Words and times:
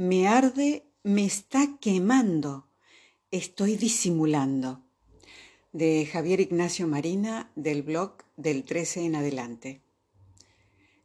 Me 0.00 0.28
arde, 0.28 0.86
me 1.02 1.24
está 1.24 1.76
quemando. 1.80 2.68
Estoy 3.32 3.74
disimulando. 3.74 4.84
De 5.72 6.06
Javier 6.06 6.38
Ignacio 6.38 6.86
Marina, 6.86 7.50
del 7.56 7.82
blog 7.82 8.12
del 8.36 8.62
13 8.62 9.06
en 9.06 9.16
adelante. 9.16 9.82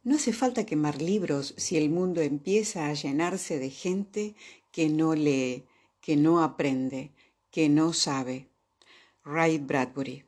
No 0.04 0.14
hace 0.14 0.32
falta 0.32 0.64
quemar 0.64 1.02
libros 1.02 1.54
si 1.56 1.76
el 1.76 1.90
mundo 1.90 2.20
empieza 2.20 2.86
a 2.86 2.94
llenarse 2.94 3.58
de 3.58 3.70
gente 3.70 4.36
que 4.70 4.88
no 4.88 5.16
lee, 5.16 5.64
que 6.00 6.14
no 6.14 6.40
aprende, 6.40 7.10
que 7.50 7.68
no 7.68 7.94
sabe. 7.94 8.48
Ray 9.24 9.58
Bradbury. 9.58 10.24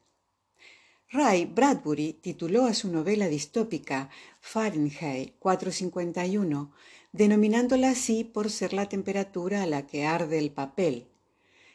Ray 1.09 1.45
Bradbury 1.45 2.15
tituló 2.15 2.65
a 2.65 2.75
su 2.75 2.91
novela 2.91 3.29
distópica 3.29 4.11
Fahrenheit 4.41 5.37
451, 5.39 6.73
denominándola 7.17 7.91
así 7.91 8.25
por 8.25 8.51
ser 8.51 8.75
la 8.75 8.91
temperatura 8.91 9.63
a 9.63 9.67
la 9.67 9.87
que 9.87 10.05
arde 10.05 10.39
el 10.39 10.51
papel. 10.51 11.09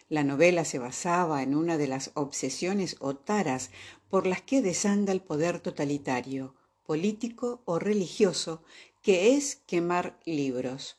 La 0.08 0.24
novela 0.24 0.66
se 0.66 0.78
basaba 0.78 1.42
en 1.42 1.56
una 1.56 1.80
de 1.80 1.88
las 1.88 2.12
obsesiones 2.14 2.96
o 3.00 3.16
taras 3.16 3.72
por 4.08 4.28
las 4.28 4.44
que 4.44 4.62
desanda 4.62 5.12
el 5.12 5.22
poder 5.22 5.60
totalitario, 5.60 6.54
político 6.86 7.64
o 7.66 7.80
religioso, 7.80 8.62
que 9.02 9.36
es 9.36 9.56
quemar 9.66 10.20
libros 10.26 10.98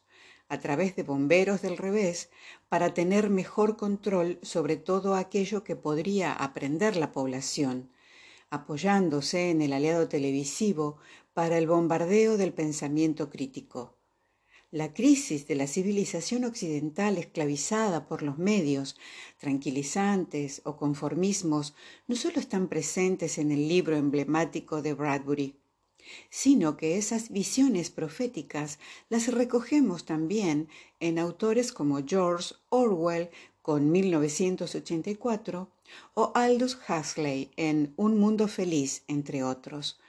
a 0.48 0.58
través 0.58 0.96
de 0.96 1.04
bomberos 1.04 1.62
del 1.62 1.76
revés 1.76 2.28
para 2.68 2.92
tener 2.94 3.30
mejor 3.30 3.76
control 3.76 4.38
sobre 4.42 4.76
todo 4.76 5.14
aquello 5.14 5.62
que 5.62 5.76
podría 5.76 6.32
aprender 6.32 6.96
la 6.96 7.12
población, 7.12 7.90
apoyándose 8.50 9.50
en 9.50 9.62
el 9.62 9.72
aliado 9.72 10.08
televisivo 10.08 10.98
para 11.32 11.58
el 11.58 11.68
bombardeo 11.68 12.36
del 12.36 12.52
pensamiento 12.52 13.30
crítico. 13.30 14.01
La 14.72 14.94
crisis 14.94 15.46
de 15.46 15.54
la 15.54 15.66
civilización 15.66 16.46
occidental 16.46 17.18
esclavizada 17.18 18.08
por 18.08 18.22
los 18.22 18.38
medios, 18.38 18.96
tranquilizantes 19.36 20.62
o 20.64 20.78
conformismos, 20.78 21.74
no 22.08 22.16
solo 22.16 22.40
están 22.40 22.68
presentes 22.68 23.36
en 23.36 23.52
el 23.52 23.68
libro 23.68 23.96
emblemático 23.96 24.80
de 24.80 24.94
Bradbury, 24.94 25.56
sino 26.30 26.78
que 26.78 26.96
esas 26.96 27.28
visiones 27.28 27.90
proféticas 27.90 28.78
las 29.10 29.30
recogemos 29.30 30.06
también 30.06 30.70
en 31.00 31.18
autores 31.18 31.70
como 31.70 32.02
George 32.02 32.54
Orwell 32.70 33.28
con 33.60 33.90
1984 33.90 35.68
o 36.14 36.32
Aldous 36.34 36.78
Huxley 36.88 37.50
en 37.56 37.92
Un 37.98 38.18
Mundo 38.18 38.48
Feliz, 38.48 39.02
entre 39.06 39.44
otros. 39.44 40.00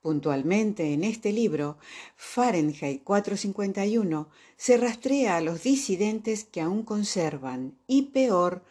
Puntualmente 0.00 0.94
en 0.94 1.04
este 1.04 1.30
libro, 1.30 1.76
Fahrenheit 2.16 3.04
451 3.04 4.28
se 4.56 4.78
rastrea 4.78 5.36
a 5.36 5.40
los 5.42 5.62
disidentes 5.62 6.44
que 6.44 6.62
aún 6.62 6.84
conservan 6.84 7.78
y 7.86 8.02
peor, 8.02 8.64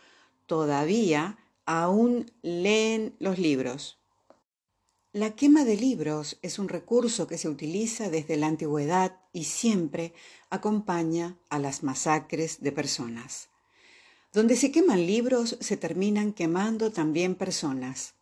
todavía 0.47 1.37
aún 1.65 2.31
leen 2.41 3.15
los 3.19 3.37
libros. 3.37 3.99
La 5.11 5.35
quema 5.35 5.65
de 5.65 5.75
libros 5.75 6.39
es 6.41 6.57
un 6.57 6.67
recurso 6.67 7.27
que 7.27 7.37
se 7.37 7.49
utiliza 7.49 8.09
desde 8.09 8.35
la 8.35 8.47
antigüedad 8.47 9.17
y 9.31 9.43
siempre 9.43 10.13
acompaña 10.49 11.37
a 11.49 11.59
las 11.59 11.83
masacres 11.83 12.61
de 12.61 12.71
personas. 12.71 13.49
Donde 14.33 14.55
se 14.55 14.71
queman 14.71 15.05
libros, 15.05 15.57
se 15.59 15.77
terminan 15.77 16.33
quemando 16.33 16.91
también 16.91 17.35
personas. 17.35 18.15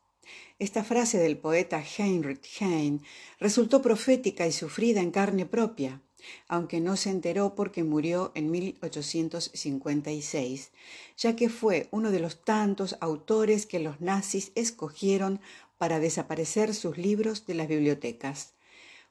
Esta 0.59 0.83
frase 0.83 1.17
del 1.17 1.37
poeta 1.37 1.83
Heinrich 1.97 2.61
Heine 2.61 2.99
resultó 3.39 3.81
profética 3.81 4.45
y 4.47 4.51
sufrida 4.51 5.01
en 5.01 5.11
carne 5.11 5.45
propia, 5.45 6.01
aunque 6.47 6.79
no 6.79 6.95
se 6.97 7.09
enteró 7.09 7.55
porque 7.55 7.83
murió 7.83 8.31
en 8.35 8.51
1856, 8.51 10.69
ya 11.17 11.35
que 11.35 11.49
fue 11.49 11.87
uno 11.91 12.11
de 12.11 12.19
los 12.19 12.43
tantos 12.43 12.95
autores 12.99 13.65
que 13.65 13.79
los 13.79 13.99
nazis 14.01 14.51
escogieron 14.55 15.39
para 15.77 15.99
desaparecer 15.99 16.73
sus 16.73 16.97
libros 16.97 17.45
de 17.45 17.53
las 17.53 17.67
bibliotecas. 17.67 18.53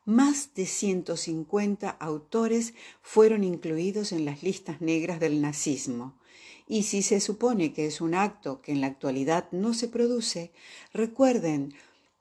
Más 0.05 0.55
de 0.55 0.67
150 0.67 1.91
autores 1.91 2.75
fueron 3.03 3.45
incluidos 3.45 4.11
en 4.13 4.25
las 4.25 4.43
listas 4.43 4.81
negras 4.81 5.21
del 5.21 5.41
nazismo. 5.41 6.19
Y 6.67 6.83
si 6.83 7.03
se 7.03 7.21
supone 7.21 7.73
que 7.73 7.87
es 7.87 8.01
un 8.01 8.15
acto 8.15 8.61
que 8.61 8.73
en 8.73 8.81
la 8.81 8.89
actualidad 8.89 9.49
no 9.53 9.73
se 9.73 9.89
produce, 9.89 10.53
recuerden 10.93 11.75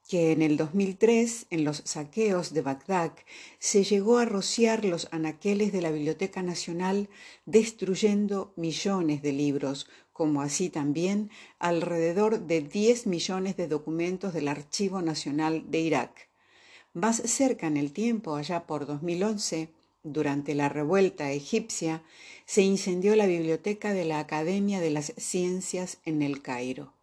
que 0.07 0.31
en 0.31 0.43
el 0.43 0.55
2003, 0.55 1.47
en 1.49 1.63
los 1.63 1.81
saqueos 1.85 2.53
de 2.53 2.61
Bagdad, 2.61 3.13
se 3.57 3.83
llegó 3.83 4.19
a 4.19 4.25
rociar 4.25 4.85
los 4.85 5.07
anaqueles 5.11 5.71
de 5.71 5.81
la 5.81 5.89
Biblioteca 5.89 6.43
Nacional, 6.43 7.09
destruyendo 7.47 8.53
millones 8.55 9.23
de 9.23 9.33
libros, 9.33 9.87
como 10.13 10.41
así 10.41 10.69
también 10.69 11.31
alrededor 11.57 12.41
de 12.41 12.61
10 12.61 13.07
millones 13.07 13.57
de 13.57 13.67
documentos 13.67 14.33
del 14.33 14.47
Archivo 14.47 15.01
Nacional 15.01 15.63
de 15.71 15.79
Irak. 15.79 16.29
Más 16.93 17.17
cerca 17.17 17.65
en 17.67 17.75
el 17.75 17.91
tiempo, 17.91 18.35
allá 18.35 18.67
por 18.67 18.85
2011, 18.85 19.69
durante 20.05 20.55
la 20.55 20.69
revuelta 20.69 21.31
egipcia, 21.31 22.03
se 22.45 22.61
incendió 22.61 23.15
la 23.15 23.25
biblioteca 23.25 23.93
de 23.93 24.05
la 24.05 24.19
Academia 24.19 24.79
de 24.79 24.91
las 24.91 25.13
Ciencias 25.17 25.97
en 26.05 26.21
el 26.21 26.41
Cairo. 26.41 26.93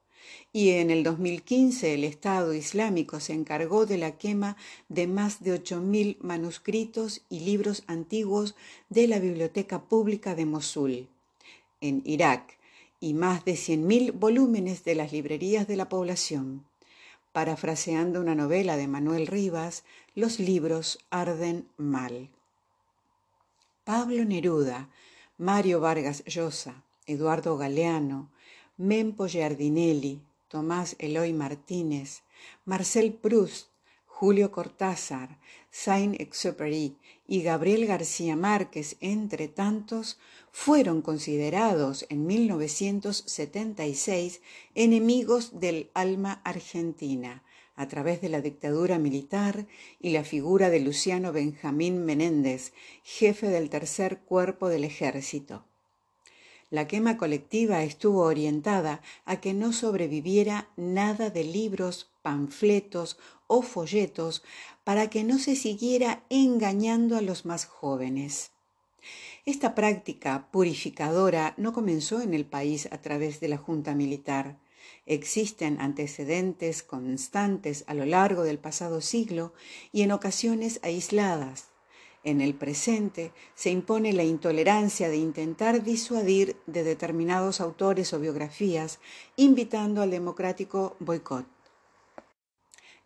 Y 0.53 0.71
en 0.71 0.91
el 0.91 1.03
2015 1.03 1.95
el 1.95 2.05
Estado 2.05 2.55
Islámico 2.55 3.21
se 3.21 3.33
encargó 3.33 3.87
de 3.87 3.99
la 3.99 4.13
quema 4.13 4.57
de 4.89 5.07
más 5.07 5.43
de 5.43 5.53
8.000 5.61 6.19
manuscritos 6.21 7.23
y 7.29 7.41
libros 7.41 7.83
antiguos 7.87 8.55
de 8.89 9.09
la 9.09 9.19
Biblioteca 9.19 9.83
Pública 9.83 10.35
de 10.35 10.47
Mosul, 10.47 11.09
en 11.81 12.03
Irak, 12.05 12.59
y 13.01 13.15
más 13.15 13.45
de 13.45 13.55
100.000 13.55 14.13
volúmenes 14.13 14.85
de 14.85 14.95
las 14.95 15.11
librerías 15.13 15.67
de 15.67 15.77
la 15.77 15.89
población. 15.89 16.65
Parafraseando 17.33 18.21
una 18.21 18.35
novela 18.35 18.77
de 18.77 18.87
Manuel 18.87 19.27
Rivas, 19.27 19.85
los 20.15 20.39
libros 20.39 20.99
arden 21.11 21.67
mal. 21.79 22.29
Pablo 23.85 24.25
Neruda, 24.25 24.89
Mario 25.39 25.81
Vargas 25.81 26.23
Llosa, 26.25 26.85
Eduardo 27.05 27.57
Galeano, 27.57 28.31
Mempo 28.77 29.27
Giardinelli, 29.27 30.23
Tomás 30.47 30.95
Eloy 31.01 31.33
Martínez, 31.33 32.23
Marcel 32.65 33.13
Proust, 33.13 33.71
Julio 34.07 34.53
Cortázar, 34.53 35.41
Saint-Exupéry 35.73 36.97
y 37.27 37.43
Gabriel 37.43 37.87
García 37.87 38.37
Márquez, 38.37 38.95
entre 39.01 39.49
tantos, 39.49 40.17
fueron 40.53 41.03
considerados 41.03 42.07
en 42.09 42.25
1976 42.25 44.43
enemigos 44.77 45.59
del 45.59 45.91
alma 45.93 46.41
argentina 46.45 47.43
a 47.75 47.89
través 47.89 48.21
de 48.21 48.29
la 48.29 48.41
dictadura 48.41 48.99
militar 48.99 49.67
y 50.01 50.11
la 50.11 50.25
figura 50.25 50.71
de 50.71 50.81
Luciano 50.81 51.33
Benjamín 51.33 52.05
Menéndez, 52.05 52.73
jefe 53.03 53.49
del 53.49 53.71
tercer 53.71 54.21
cuerpo 54.21 54.69
del 54.69 54.85
ejército. 54.85 55.65
La 56.71 56.87
quema 56.87 57.19
colectiva 57.19 57.83
estuvo 57.83 58.23
orientada 58.23 59.03
a 59.27 59.41
que 59.43 59.53
no 59.53 59.75
sobreviviera 59.75 60.71
nada 60.77 61.29
de 61.29 61.45
libros, 61.45 62.11
panfletos 62.23 63.19
o 63.47 63.61
folletos 63.61 64.43
para 64.83 65.11
que 65.11 65.23
no 65.23 65.39
se 65.39 65.55
siguiera 65.55 66.25
engañando 66.31 67.19
a 67.19 67.21
los 67.21 67.45
más 67.45 67.67
jóvenes. 67.67 68.53
Esta 69.45 69.75
práctica 69.75 70.49
purificadora 70.51 71.55
no 71.57 71.73
comenzó 71.73 72.23
en 72.23 72.33
el 72.33 72.47
país 72.47 72.89
a 72.91 73.03
través 73.03 73.41
de 73.41 73.49
la 73.49 73.59
Junta 73.59 73.95
Militar. 73.95 74.57
Existen 75.07 75.81
antecedentes 75.81 76.83
constantes 76.83 77.85
a 77.87 77.95
lo 77.95 78.05
largo 78.05 78.43
del 78.43 78.59
pasado 78.59 79.01
siglo 79.01 79.53
y 79.93 80.03
en 80.03 80.13
ocasiones 80.13 80.81
aisladas. 80.83 81.73
En 82.25 82.41
el 82.41 82.55
presente 82.55 83.33
se 83.55 83.71
impone 83.71 84.13
la 84.13 84.23
intolerancia 84.23 85.09
de 85.09 85.17
intentar 85.17 85.83
disuadir 85.83 86.57
de 86.67 86.85
determinados 86.85 87.61
autores 87.61 88.13
o 88.13 88.21
biografías, 88.21 89.01
invitando 89.37 90.03
al 90.03 90.11
democrático 90.11 90.97
boicot. 91.01 91.47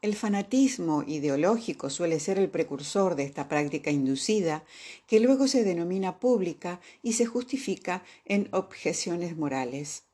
El 0.03 0.15
fanatismo 0.15 1.03
ideológico 1.07 1.89
suele 1.89 2.21
ser 2.21 2.39
el 2.39 2.51
precursor 2.51 3.17
de 3.17 3.25
esta 3.25 3.49
práctica 3.49 3.91
inducida, 3.91 4.65
que 5.07 5.21
luego 5.21 5.49
se 5.49 5.65
denomina 5.65 6.21
pública 6.21 6.81
y 7.03 7.15
se 7.15 7.25
justifica 7.25 8.05
en 8.27 8.49
objeciones 8.53 9.37
morales. 9.37 10.06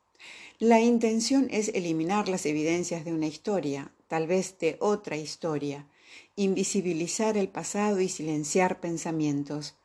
La 0.59 0.79
intención 0.79 1.47
es 1.51 1.69
eliminar 1.69 2.29
las 2.29 2.45
evidencias 2.45 3.03
de 3.03 3.13
una 3.13 3.27
historia, 3.27 3.91
tal 4.07 4.27
vez 4.27 4.57
de 4.59 4.77
otra 4.79 5.17
historia, 5.17 5.87
invisibilizar 6.35 7.37
el 7.37 7.49
pasado 7.49 7.99
y 7.99 8.09
silenciar 8.09 8.79
pensamientos. 8.79 9.75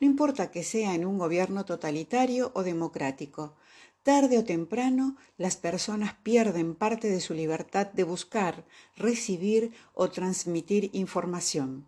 No 0.00 0.06
importa 0.06 0.50
que 0.50 0.62
sea 0.62 0.94
en 0.94 1.04
un 1.04 1.18
gobierno 1.18 1.64
totalitario 1.64 2.50
o 2.54 2.62
democrático, 2.62 3.54
tarde 4.02 4.38
o 4.38 4.44
temprano 4.44 5.16
las 5.38 5.56
personas 5.56 6.14
pierden 6.22 6.74
parte 6.74 7.08
de 7.08 7.20
su 7.20 7.34
libertad 7.34 7.86
de 7.86 8.04
buscar, 8.04 8.64
recibir 8.96 9.72
o 9.94 10.10
transmitir 10.10 10.90
información. 10.92 11.86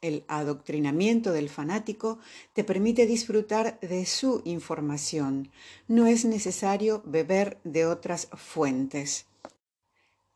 El 0.00 0.24
adoctrinamiento 0.28 1.32
del 1.32 1.48
fanático 1.48 2.18
te 2.52 2.64
permite 2.64 3.06
disfrutar 3.06 3.80
de 3.80 4.04
su 4.06 4.42
información. 4.44 5.50
No 5.88 6.06
es 6.06 6.24
necesario 6.24 7.02
beber 7.06 7.58
de 7.64 7.86
otras 7.86 8.28
fuentes. 8.32 9.26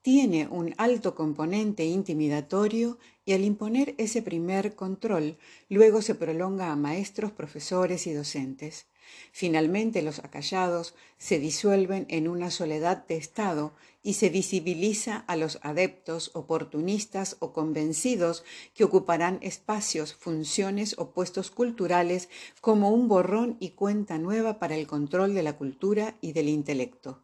Tiene 0.03 0.49
un 0.49 0.75
alto 0.79 1.15
componente 1.15 1.85
intimidatorio 1.85 2.99
y 3.27 3.35
al 3.35 3.45
imponer 3.45 3.95
ese 3.99 4.23
primer 4.23 4.75
control, 4.75 5.37
luego 5.69 6.01
se 6.01 6.15
prolonga 6.15 6.73
a 6.73 6.77
maestros, 6.77 7.33
profesores 7.33 8.07
y 8.07 8.15
docentes. 8.15 8.87
Finalmente 9.33 10.03
los 10.03 10.19
acallados 10.21 10.95
se 11.19 11.39
disuelven 11.39 12.07
en 12.09 12.29
una 12.29 12.51
soledad 12.51 13.07
de 13.07 13.17
Estado 13.17 13.73
y 14.03 14.15
se 14.15 14.31
visibiliza 14.31 15.19
a 15.27 15.37
los 15.37 15.59
adeptos, 15.62 16.31
oportunistas 16.35 17.37
o 17.41 17.53
convencidos 17.53 18.45
que 18.75 18.85
ocuparán 18.85 19.39
espacios, 19.43 20.15
funciones 20.15 20.95
o 20.99 21.11
puestos 21.11 21.51
culturales 21.51 22.29
como 22.61 22.91
un 22.91 23.09
borrón 23.09 23.57
y 23.61 23.71
cuenta 23.71 24.19
nueva 24.19 24.59
para 24.59 24.77
el 24.77 24.87
control 24.87 25.35
de 25.35 25.43
la 25.43 25.57
cultura 25.57 26.17
y 26.21 26.33
del 26.33 26.49
intelecto. 26.49 27.23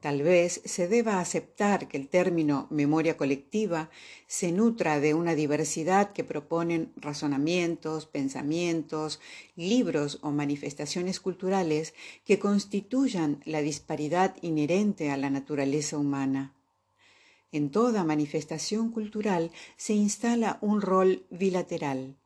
Tal 0.00 0.22
vez 0.22 0.62
se 0.64 0.88
deba 0.88 1.20
aceptar 1.20 1.86
que 1.86 1.98
el 1.98 2.08
término 2.08 2.66
memoria 2.70 3.18
colectiva 3.18 3.90
se 4.26 4.50
nutra 4.50 4.98
de 4.98 5.12
una 5.12 5.34
diversidad 5.34 6.12
que 6.12 6.24
proponen 6.24 6.90
razonamientos, 6.96 8.06
pensamientos, 8.06 9.20
libros 9.56 10.18
o 10.22 10.30
manifestaciones 10.30 11.20
culturales 11.20 11.92
que 12.24 12.38
constituyan 12.38 13.42
la 13.44 13.60
disparidad 13.60 14.34
inherente 14.40 15.10
a 15.10 15.18
la 15.18 15.28
naturaleza 15.28 15.98
humana. 15.98 16.54
En 17.52 17.70
toda 17.70 18.02
manifestación 18.02 18.90
cultural 18.92 19.50
se 19.76 19.92
instala 19.92 20.56
un 20.62 20.80
rol 20.80 21.26
bilateral 21.30 22.19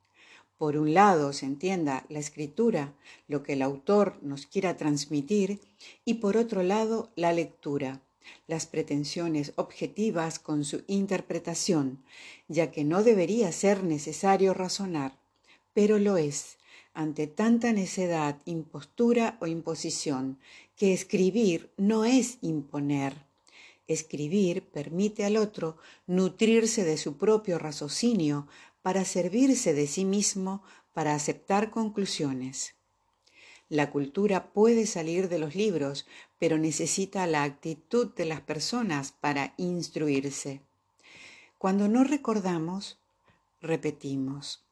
por 0.58 0.76
un 0.76 0.94
lado 0.94 1.32
se 1.32 1.46
entienda 1.46 2.06
la 2.08 2.18
escritura, 2.18 2.94
lo 3.28 3.42
que 3.42 3.54
el 3.54 3.62
autor 3.62 4.18
nos 4.22 4.46
quiera 4.46 4.76
transmitir, 4.76 5.60
y 6.04 6.14
por 6.14 6.36
otro 6.36 6.62
lado 6.62 7.10
la 7.16 7.32
lectura, 7.32 8.00
las 8.46 8.66
pretensiones 8.66 9.52
objetivas 9.56 10.38
con 10.38 10.64
su 10.64 10.82
interpretación, 10.86 12.02
ya 12.48 12.70
que 12.70 12.84
no 12.84 13.02
debería 13.02 13.52
ser 13.52 13.84
necesario 13.84 14.54
razonar, 14.54 15.18
pero 15.72 15.98
lo 15.98 16.16
es, 16.16 16.56
ante 16.94 17.26
tanta 17.26 17.72
necedad, 17.72 18.40
impostura 18.44 19.36
o 19.40 19.46
imposición, 19.46 20.38
que 20.76 20.92
escribir 20.92 21.70
no 21.76 22.04
es 22.04 22.38
imponer. 22.40 23.14
Escribir 23.86 24.62
permite 24.62 25.24
al 25.24 25.36
otro 25.36 25.76
nutrirse 26.06 26.84
de 26.84 26.96
su 26.96 27.16
propio 27.18 27.58
raciocinio 27.58 28.46
para 28.84 29.06
servirse 29.06 29.72
de 29.72 29.86
sí 29.86 30.04
mismo 30.04 30.62
para 30.92 31.14
aceptar 31.14 31.70
conclusiones. 31.70 32.74
La 33.70 33.90
cultura 33.90 34.52
puede 34.52 34.84
salir 34.84 35.30
de 35.30 35.38
los 35.38 35.54
libros, 35.54 36.06
pero 36.38 36.58
necesita 36.58 37.26
la 37.26 37.44
actitud 37.44 38.14
de 38.14 38.26
las 38.26 38.42
personas 38.42 39.12
para 39.12 39.54
instruirse. 39.56 40.60
Cuando 41.56 41.88
no 41.88 42.04
recordamos, 42.04 42.98
repetimos. 43.62 44.63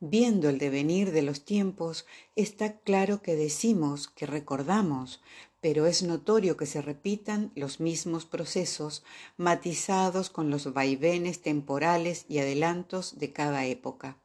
Viendo 0.00 0.48
el 0.48 0.58
devenir 0.58 1.12
de 1.12 1.22
los 1.22 1.44
tiempos, 1.44 2.06
está 2.36 2.78
claro 2.78 3.22
que 3.22 3.36
decimos 3.36 4.08
que 4.08 4.26
recordamos, 4.26 5.20
pero 5.60 5.86
es 5.86 6.02
notorio 6.02 6.56
que 6.56 6.66
se 6.66 6.82
repitan 6.82 7.52
los 7.54 7.78
mismos 7.78 8.26
procesos, 8.26 9.04
matizados 9.36 10.28
con 10.28 10.50
los 10.50 10.72
vaivenes 10.72 11.40
temporales 11.40 12.26
y 12.28 12.38
adelantos 12.38 13.18
de 13.18 13.32
cada 13.32 13.64
época. 13.66 14.18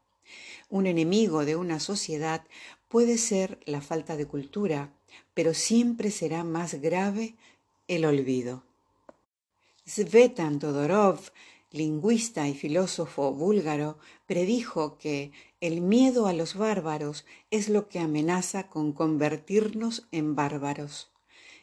Un 0.70 0.88
enemigo 0.88 1.46
de 1.46 1.56
una 1.56 1.80
sociedad 1.80 2.44
puede 2.90 3.18
ser 3.18 3.60
la 3.66 3.82
falta 3.82 4.18
de 4.18 4.26
cultura, 4.26 4.92
pero 5.34 5.54
siempre 5.54 6.12
será 6.12 6.44
más 6.44 6.76
grave 6.82 7.36
el 7.88 8.06
olvido. 8.06 8.64
Svetan 9.86 10.60
Todorov, 10.60 11.20
lingüista 11.72 12.48
y 12.48 12.54
filósofo 12.54 13.34
búlgaro, 13.34 13.98
predijo 14.26 14.98
que 14.98 15.32
el 15.60 15.82
miedo 15.82 16.28
a 16.28 16.34
los 16.34 16.56
bárbaros 16.56 17.26
es 17.52 17.68
lo 17.70 17.90
que 17.90 18.00
amenaza 18.00 18.70
con 18.70 18.94
convertirnos 18.94 20.08
en 20.12 20.36
bárbaros. 20.36 21.12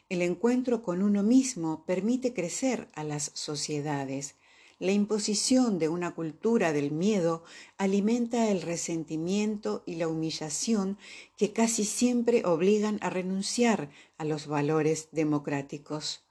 El 0.08 0.20
encuentro 0.20 0.82
con 0.82 1.02
uno 1.02 1.22
mismo 1.22 1.84
permite 1.86 2.34
crecer 2.34 2.88
a 2.94 3.04
las 3.04 3.30
sociedades. 3.34 4.36
La 4.78 4.92
imposición 4.92 5.78
de 5.78 5.88
una 5.88 6.14
cultura 6.14 6.72
del 6.72 6.90
miedo 6.90 7.44
alimenta 7.78 8.50
el 8.50 8.60
resentimiento 8.60 9.82
y 9.86 9.94
la 9.94 10.08
humillación 10.08 10.98
que 11.38 11.52
casi 11.52 11.84
siempre 11.84 12.44
obligan 12.44 12.98
a 13.00 13.08
renunciar 13.08 13.90
a 14.18 14.24
los 14.24 14.46
valores 14.46 15.08
democráticos. 15.12 16.23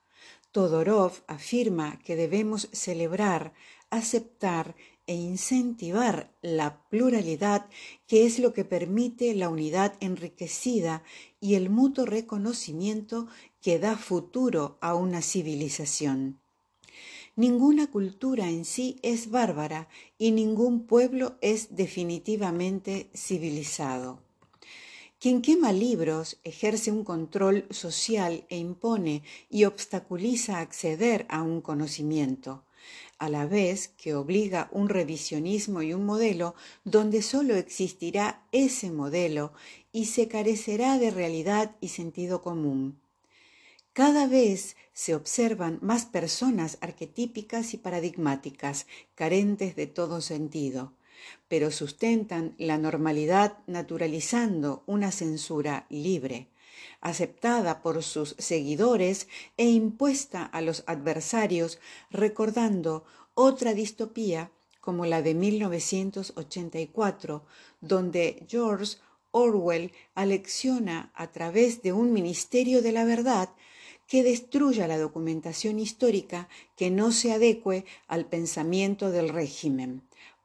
Todorov 0.54 1.14
afirma 1.26 2.00
que 2.06 2.16
debemos 2.16 2.70
celebrar, 2.72 3.54
aceptar 3.90 4.76
e 5.08 5.16
incentivar 5.16 6.32
la 6.42 6.68
pluralidad, 6.90 7.66
que 8.08 8.26
es 8.28 8.38
lo 8.38 8.54
que 8.54 8.64
permite 8.64 9.34
la 9.34 9.50
unidad 9.50 9.96
enriquecida 10.00 11.04
y 11.42 11.56
el 11.56 11.72
mutuo 11.72 12.06
reconocimiento 12.06 13.28
que 13.62 13.80
da 13.80 13.98
futuro 13.98 14.78
a 14.80 14.94
una 14.94 15.22
civilización. 15.24 16.40
Ninguna 17.36 17.90
cultura 17.90 18.48
en 18.48 18.64
sí 18.64 19.00
es 19.02 19.32
bárbara 19.32 19.90
y 20.20 20.32
ningún 20.32 20.86
pueblo 20.86 21.36
es 21.42 21.76
definitivamente 21.76 23.10
civilizado. 23.16 24.22
Quien 25.24 25.42
quema 25.42 25.72
libros 25.72 26.38
ejerce 26.44 26.92
un 26.92 27.06
control 27.06 27.66
social 27.70 28.44
e 28.50 28.58
impone 28.58 29.24
y 29.50 29.64
obstaculiza 29.64 30.60
acceder 30.60 31.26
a 31.30 31.44
un 31.44 31.62
conocimiento 31.62 32.66
a 33.20 33.30
la 33.30 33.46
vez 33.46 33.88
que 33.88 34.16
obliga 34.16 34.68
un 34.74 34.90
revisionismo 34.90 35.82
y 35.82 35.94
un 35.94 36.06
modelo 36.06 36.56
donde 36.84 37.22
sólo 37.22 37.56
existirá 37.56 38.44
ese 38.52 38.92
modelo 38.92 39.54
y 39.94 40.08
se 40.08 40.28
carecerá 40.28 41.00
de 41.00 41.10
realidad 41.10 41.74
y 41.80 41.88
sentido 41.88 42.42
común. 42.42 43.00
Cada 43.94 44.28
vez 44.28 44.76
se 44.92 45.16
observan 45.16 45.80
más 45.82 46.06
personas 46.06 46.78
arquetípicas 46.82 47.74
y 47.74 47.78
paradigmáticas, 47.78 48.88
carentes 49.16 49.78
de 49.78 49.88
todo 49.88 50.20
sentido, 50.20 50.92
pero 51.48 51.72
sustentan 51.72 52.56
la 52.58 52.78
normalidad 52.78 53.58
naturalizando 53.68 54.84
una 54.86 55.12
censura 55.12 55.86
libre 55.90 56.50
aceptada 57.02 57.82
por 57.82 58.02
sus 58.02 58.36
seguidores 58.40 59.28
e 59.58 59.70
impuesta 59.70 60.44
a 60.44 60.62
los 60.62 60.86
adversarios, 60.88 61.80
recordando 62.10 63.04
otra 63.34 63.74
distopía 63.74 64.52
como 64.80 65.06
la 65.06 65.22
de 65.22 65.34
1984, 65.34 67.46
donde 67.82 68.46
George 68.50 68.96
Orwell 69.32 69.92
alecciona 70.16 71.12
a 71.16 71.32
través 71.32 71.82
de 71.82 71.92
un 71.94 72.14
ministerio 72.14 72.82
de 72.82 72.92
la 72.92 73.06
verdad 73.06 73.50
que 74.08 74.24
destruya 74.24 74.88
la 74.88 74.98
documentación 74.98 75.80
histórica 75.80 76.48
que 76.76 76.90
no 76.92 77.12
se 77.12 77.34
adecue 77.34 77.86
al 78.08 78.26
pensamiento 78.26 79.12
del 79.12 79.30
régimen, 79.30 80.02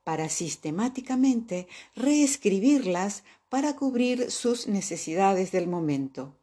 para 0.08 0.30
sistemáticamente 0.30 1.68
reescribirlas 1.94 3.24
para 3.50 3.76
cubrir 3.76 4.30
sus 4.30 4.66
necesidades 4.66 5.52
del 5.52 5.68
momento. 5.68 6.34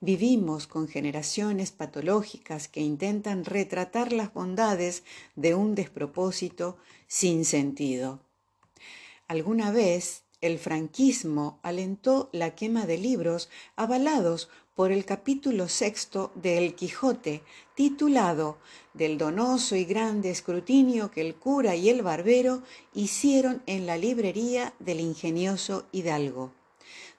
Vivimos 0.00 0.66
con 0.66 0.86
generaciones 0.86 1.70
patológicas 1.70 2.68
que 2.68 2.82
intentan 2.82 3.46
retratar 3.46 4.12
las 4.12 4.34
bondades 4.34 5.02
de 5.34 5.54
un 5.54 5.74
despropósito 5.74 6.76
sin 7.06 7.46
sentido. 7.46 8.20
Alguna 9.28 9.70
vez 9.70 10.24
el 10.42 10.58
franquismo 10.58 11.58
alentó 11.62 12.28
la 12.32 12.54
quema 12.54 12.84
de 12.84 12.98
libros 12.98 13.48
avalados 13.76 14.50
por 14.74 14.92
el 14.92 15.04
capítulo 15.04 15.68
sexto 15.68 16.32
de 16.34 16.58
El 16.58 16.74
Quijote, 16.74 17.42
titulado 17.74 18.58
Del 18.94 19.18
donoso 19.18 19.76
y 19.76 19.84
grande 19.84 20.30
escrutinio 20.30 21.10
que 21.10 21.20
el 21.20 21.34
cura 21.34 21.76
y 21.76 21.88
el 21.88 22.02
barbero 22.02 22.62
hicieron 22.94 23.62
en 23.66 23.86
la 23.86 23.96
librería 23.96 24.74
del 24.78 25.00
ingenioso 25.00 25.86
Hidalgo 25.92 26.52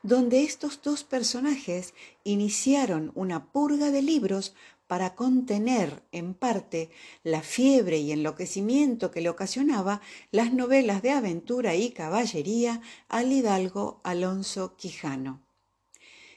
donde 0.04 0.44
estos 0.44 0.82
dos 0.82 1.06
personajes 1.06 1.94
iniciaron 2.26 3.14
una 3.16 3.52
purga 3.54 3.90
de 3.90 4.02
libros 4.02 4.54
para 4.86 5.16
contener 5.16 6.04
en 6.12 6.34
parte 6.34 6.92
la 7.24 7.42
fiebre 7.42 7.98
y 7.98 8.12
enloquecimiento 8.12 9.12
que 9.12 9.22
le 9.22 9.30
ocasionaba 9.30 10.02
las 10.32 10.54
novelas 10.54 11.02
de 11.02 11.12
aventura 11.12 11.76
y 11.76 11.92
caballería 11.92 12.82
al 13.08 13.32
hidalgo 13.32 14.02
Alonso 14.04 14.76
Quijano. 14.76 15.42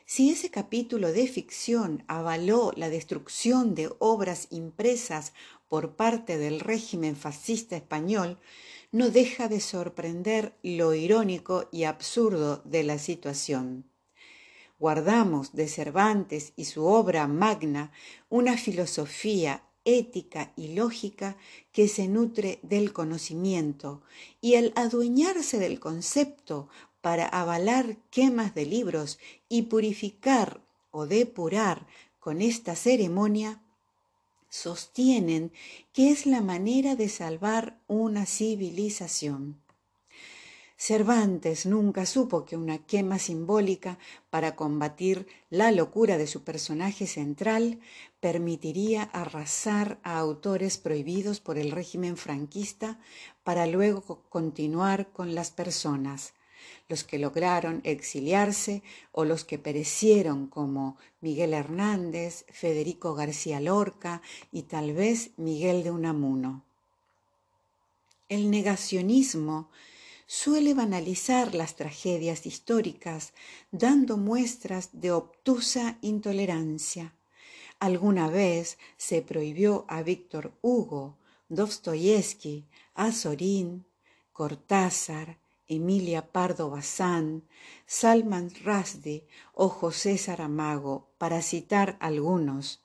Si 0.09 0.31
ese 0.31 0.53
capítulo 0.53 1.11
de 1.11 1.27
ficción 1.27 2.05
avaló 2.07 2.71
la 2.77 2.89
destrucción 2.91 3.75
de 3.75 3.91
obras 3.99 4.47
impresas 4.51 5.33
por 5.69 5.97
parte 5.97 6.39
del 6.39 6.61
régimen 6.61 7.17
fascista 7.17 7.77
español, 7.77 8.39
no 8.93 9.11
deja 9.11 9.49
de 9.49 9.59
sorprender 9.59 10.57
lo 10.63 10.95
irónico 10.95 11.69
y 11.73 11.85
absurdo 11.85 12.63
de 12.65 12.85
la 12.85 12.99
situación. 13.01 13.91
Guardamos 14.79 15.57
de 15.57 15.67
Cervantes 15.67 16.53
y 16.55 16.67
su 16.67 16.85
obra 16.85 17.27
magna 17.27 17.91
una 18.29 18.57
filosofía 18.57 19.65
ética 19.87 20.53
y 20.57 20.75
lógica 20.75 21.37
que 21.73 21.89
se 21.89 22.09
nutre 22.09 22.59
del 22.63 22.93
conocimiento 22.93 24.03
y 24.41 24.55
el 24.55 24.73
adueñarse 24.77 25.59
del 25.59 25.81
concepto 25.81 26.69
para 27.07 27.29
avalar 27.29 27.99
quemas 28.11 28.53
de 28.57 28.67
libros 28.67 29.21
y 29.49 29.63
purificar 29.71 30.61
o 30.91 31.07
depurar 31.07 31.87
con 32.19 32.43
esta 32.43 32.75
ceremonia, 32.75 33.63
sostienen 34.49 35.53
que 35.93 36.11
es 36.11 36.27
la 36.27 36.41
manera 36.41 36.97
de 36.97 37.09
salvar 37.09 37.79
una 37.87 38.27
civilización. 38.27 39.55
Cervantes 40.77 41.65
nunca 41.65 42.07
supo 42.07 42.45
que 42.45 42.57
una 42.57 42.79
quema 42.79 43.21
simbólica 43.21 44.01
para 44.29 44.57
combatir 44.57 45.29
la 45.49 45.71
locura 45.71 46.19
de 46.19 46.27
su 46.27 46.43
personaje 46.43 47.07
central 47.07 47.79
permitiría 48.19 49.05
arrasar 49.05 50.01
a 50.03 50.19
autores 50.19 50.77
prohibidos 50.77 51.39
por 51.39 51.57
el 51.57 51.71
régimen 51.71 52.17
franquista 52.17 52.99
para 53.45 53.69
luego 53.69 54.25
continuar 54.29 55.13
con 55.13 55.37
las 55.37 55.53
personas, 55.53 56.33
los 56.89 57.05
que 57.05 57.19
lograron 57.19 57.81
exiliarse 57.85 58.83
o 59.13 59.25
los 59.25 59.45
que 59.45 59.59
perecieron 59.59 60.47
como 60.47 60.97
Miguel 61.21 61.55
Hernández, 61.55 62.45
Federico 62.49 63.15
García 63.15 63.61
Lorca 63.61 64.23
y 64.53 64.63
tal 64.63 64.93
vez 64.93 65.31
Miguel 65.37 65.83
de 65.83 65.91
Unamuno. 65.91 66.65
El 68.29 68.51
negacionismo 68.51 69.71
suele 70.27 70.75
banalizar 70.75 71.55
las 71.55 71.77
tragedias 71.77 72.47
históricas, 72.47 73.33
dando 73.71 74.17
muestras 74.17 74.91
de 74.93 75.13
obtusa 75.13 75.99
intolerancia. 76.03 77.15
Alguna 77.79 78.29
vez 78.29 78.79
se 78.97 79.23
prohibió 79.23 79.85
a 79.89 80.03
Víctor 80.03 80.53
Hugo, 80.63 81.17
Dostoyevsky, 81.49 82.67
Azorín, 82.95 83.87
Cortázar, 84.33 85.39
Emilia 85.69 86.33
Pardo 86.33 86.71
Bazán, 86.71 87.43
Salman 87.87 88.51
Rushdie 88.65 89.27
o 89.53 89.69
José 89.69 90.19
Saramago, 90.19 91.09
para 91.19 91.43
citar 91.43 91.97
algunos. 92.01 92.85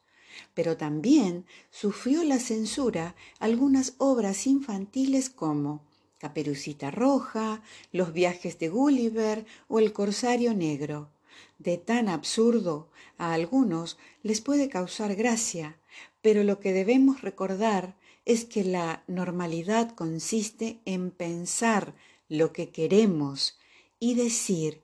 Pero 0.54 0.78
también 0.78 1.46
sufrió 1.70 2.24
la 2.24 2.40
censura 2.40 3.16
algunas 3.40 3.94
obras 3.98 4.48
infantiles 4.48 5.30
como 5.30 5.84
Caperucita 6.18 6.92
Roja, 6.92 7.62
Los 7.92 8.14
viajes 8.14 8.60
de 8.60 8.70
Gulliver 8.70 9.46
o 9.68 9.80
El 9.80 9.92
Corsario 9.92 10.54
Negro. 10.54 11.10
De 11.58 11.78
tan 11.78 12.10
absurdo 12.10 12.90
a 13.18 13.34
algunos 13.34 13.98
les 14.24 14.42
puede 14.42 14.70
causar 14.70 15.16
gracia, 15.16 15.78
pero 16.22 16.44
lo 16.44 16.60
que 16.60 16.74
debemos 16.74 17.22
recordar 17.22 17.96
es 18.26 18.46
que 18.46 18.64
la 18.64 19.04
normalidad 19.08 19.96
consiste 19.96 20.80
en 20.86 21.10
pensar 21.10 21.96
lo 22.32 22.54
que 22.54 22.70
queremos 22.70 23.60
y 24.00 24.16
decir 24.16 24.82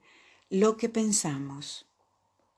lo 0.50 0.76
que 0.76 0.90
pensamos. 0.90 1.87